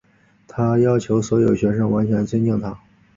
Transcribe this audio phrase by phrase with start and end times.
[0.47, 2.75] 她要求所有学生完全尊敬她。